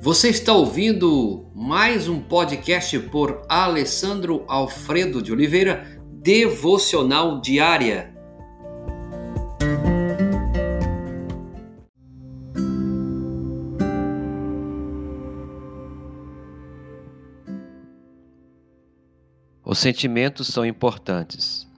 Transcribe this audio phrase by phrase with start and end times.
[0.00, 8.14] Você está ouvindo mais um podcast por Alessandro Alfredo de Oliveira, Devocional Diária.
[19.64, 21.68] Os sentimentos são importantes.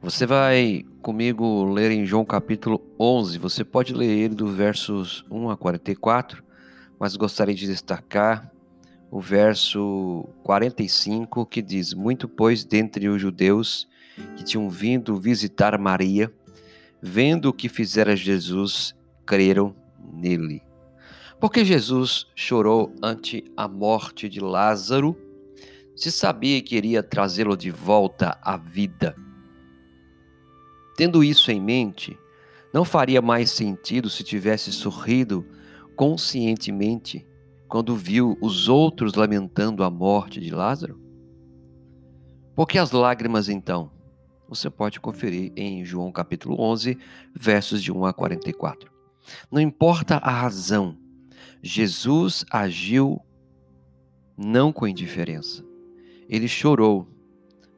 [0.00, 3.38] Você vai comigo ler em João capítulo 11.
[3.38, 6.45] Você pode ler ele do versos 1 a 44
[6.98, 8.50] mas gostaria de destacar
[9.10, 13.88] o verso 45 que diz: Muito, pois, dentre os judeus
[14.36, 16.32] que tinham vindo visitar Maria,
[17.00, 19.74] vendo o que fizera Jesus, creram
[20.12, 20.62] nele.
[21.38, 25.16] Porque Jesus chorou ante a morte de Lázaro,
[25.94, 29.14] se sabia que iria trazê-lo de volta à vida.
[30.96, 32.18] Tendo isso em mente,
[32.72, 35.46] não faria mais sentido se tivesse sorrido
[35.96, 37.26] conscientemente
[37.66, 41.00] quando viu os outros lamentando a morte de Lázaro?
[42.54, 43.90] Por que as lágrimas então?
[44.48, 46.96] Você pode conferir em João capítulo 11,
[47.34, 48.90] versos de 1 a 44.
[49.50, 50.96] Não importa a razão,
[51.60, 53.20] Jesus agiu
[54.36, 55.64] não com indiferença.
[56.28, 57.08] Ele chorou,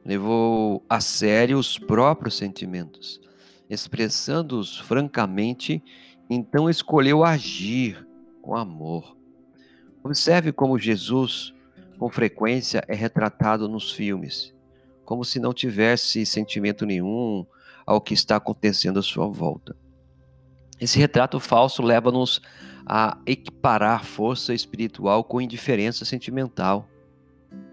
[0.05, 3.19] levou a sério os próprios sentimentos,
[3.69, 5.81] expressando-os francamente,
[6.29, 8.07] então escolheu agir
[8.41, 9.15] com amor.
[10.03, 11.53] Observe como Jesus,
[11.97, 14.53] com frequência, é retratado nos filmes,
[15.05, 17.45] como se não tivesse sentimento nenhum
[17.85, 19.75] ao que está acontecendo à sua volta.
[20.79, 22.41] Esse retrato falso leva-nos
[22.85, 26.87] a equiparar força espiritual com indiferença sentimental.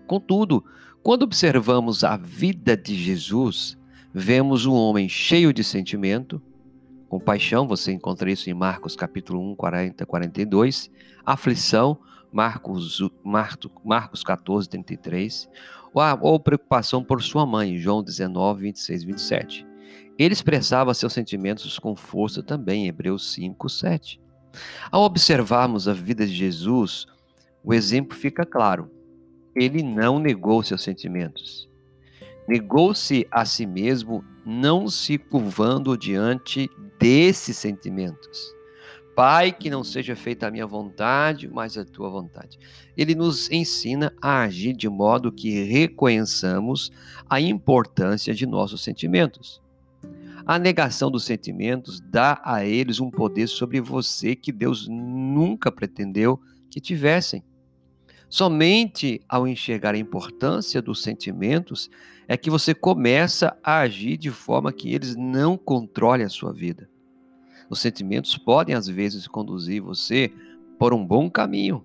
[0.07, 0.65] Contudo,
[1.03, 3.79] quando observamos a vida de Jesus,
[4.13, 6.43] vemos um homem cheio de sentimento,
[7.09, 10.91] Compaixão, você encontra isso em Marcos capítulo 1, 40, 42.
[11.25, 11.99] Aflição,
[12.33, 13.01] Marcos,
[13.85, 15.49] Marcos 14, 33.
[15.95, 19.67] Ou, ou preocupação por sua mãe, João 19, 26, 27.
[20.19, 24.21] Ele expressava seus sentimentos com força também, Hebreus 5, 7.
[24.91, 27.07] Ao observarmos a vida de Jesus,
[27.63, 28.91] o exemplo fica claro.
[29.55, 31.69] Ele não negou seus sentimentos.
[32.49, 38.55] Negou-se a si mesmo, não se curvando diante desses sentimentos.
[39.17, 42.59] Pai, que não seja feita a minha vontade, mas a tua vontade.
[42.95, 46.93] Ele nos ensina a agir de modo que reconheçamos
[47.29, 49.63] a importância de nossos sentimentos.
[50.45, 56.39] A negação dos sentimentos dá a eles um poder sobre você que Deus nunca pretendeu
[56.71, 57.43] que tivessem.
[58.29, 61.91] Somente ao enxergar a importância dos sentimentos
[62.27, 66.89] é que você começa a agir de forma que eles não controlem a sua vida.
[67.71, 70.33] Os sentimentos podem às vezes conduzir você
[70.79, 71.85] por um bom caminho.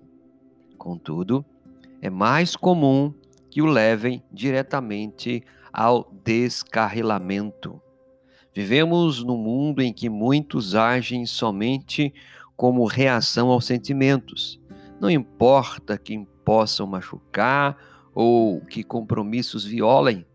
[0.76, 1.44] Contudo,
[2.00, 3.14] é mais comum
[3.48, 5.42] que o levem diretamente
[5.72, 7.80] ao descarrilamento.
[8.54, 12.12] Vivemos num mundo em que muitos agem somente
[12.56, 14.60] como reação aos sentimentos.
[15.00, 17.76] Não importa quem possam machucar
[18.14, 20.26] ou que compromissos violem,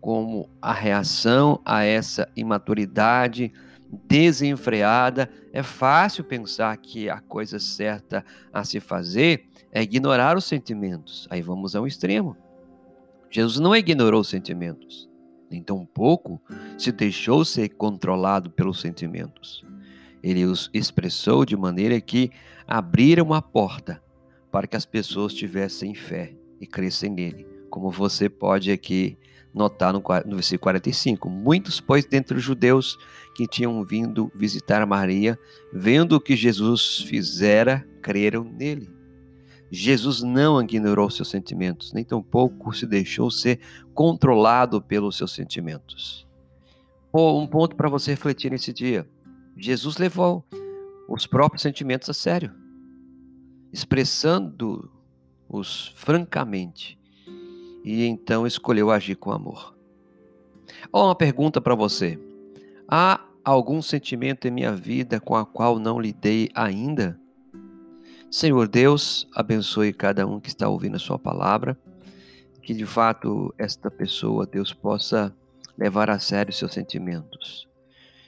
[0.00, 3.52] como a reação a essa imaturidade
[3.92, 11.26] desenfreada, é fácil pensar que a coisa certa a se fazer é ignorar os sentimentos.
[11.30, 12.36] Aí vamos ao extremo.
[13.30, 15.08] Jesus não ignorou os sentimentos,
[15.50, 16.40] nem tampouco
[16.76, 19.64] se deixou ser controlado pelos sentimentos.
[20.22, 22.30] Ele os expressou de maneira que
[22.66, 24.01] abriram a porta
[24.52, 29.16] para que as pessoas tivessem fé e crescem nele, como você pode aqui
[29.52, 31.28] notar no, no versículo 45.
[31.28, 32.98] Muitos, pois, dentre os judeus
[33.34, 35.38] que tinham vindo visitar Maria,
[35.72, 38.90] vendo o que Jesus fizera, creram nele.
[39.70, 43.58] Jesus não ignorou seus sentimentos, nem tampouco se deixou ser
[43.94, 46.26] controlado pelos seus sentimentos.
[47.12, 49.08] Um ponto para você refletir nesse dia:
[49.56, 50.44] Jesus levou
[51.08, 52.61] os próprios sentimentos a sério
[53.72, 56.98] expressando-os francamente,
[57.84, 59.74] e então escolheu agir com amor.
[60.92, 62.18] Ó, uma pergunta para você:
[62.88, 67.18] há algum sentimento em minha vida com a qual não lidei ainda?
[68.30, 71.78] Senhor Deus, abençoe cada um que está ouvindo a Sua palavra,
[72.62, 75.34] que de fato esta pessoa, Deus, possa
[75.76, 77.68] levar a sério seus sentimentos.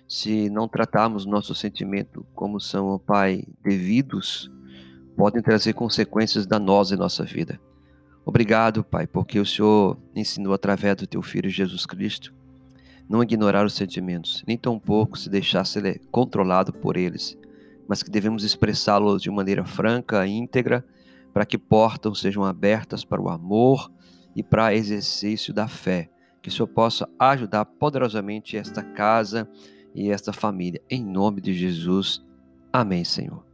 [0.07, 4.51] Se não tratarmos nosso sentimento como são, ó Pai, devidos,
[5.17, 7.61] podem trazer consequências danosas em nossa vida.
[8.25, 12.35] Obrigado, Pai, porque o Senhor ensinou através do teu filho Jesus Cristo
[13.09, 17.37] não ignorar os sentimentos, nem tampouco se deixar ser controlado por eles.
[17.87, 20.83] mas que devemos expressá-los de maneira franca, íntegra,
[21.35, 23.93] para que portas sejam abertas para o amor
[24.35, 26.09] e para exercício da fé.
[26.41, 29.47] Que o Senhor possa ajudar poderosamente esta casa
[29.95, 30.81] e esta família.
[30.89, 32.25] Em nome de Jesus.
[32.73, 33.54] Amém, Senhor.